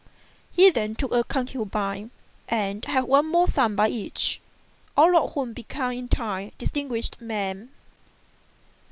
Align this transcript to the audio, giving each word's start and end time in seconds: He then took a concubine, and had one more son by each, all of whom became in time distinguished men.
He 0.51 0.71
then 0.71 0.95
took 0.95 1.11
a 1.11 1.23
concubine, 1.23 2.09
and 2.49 2.83
had 2.85 3.03
one 3.03 3.27
more 3.27 3.45
son 3.45 3.75
by 3.75 3.89
each, 3.89 4.41
all 4.97 5.15
of 5.15 5.33
whom 5.33 5.53
became 5.53 5.91
in 5.99 6.07
time 6.07 6.53
distinguished 6.57 7.21
men. 7.21 7.69